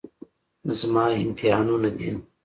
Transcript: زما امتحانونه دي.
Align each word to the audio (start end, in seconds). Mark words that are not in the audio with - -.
زما 0.77 1.05
امتحانونه 1.23 1.89
دي. 1.97 2.11